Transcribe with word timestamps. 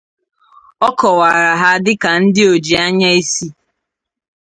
O 0.87 0.89
kowara 0.99 1.51
ha 1.61 1.71
dika 1.85 2.09
ndi 2.23 2.41
oji 2.51 2.73
anya 2.85 3.09
isi. 3.21 3.47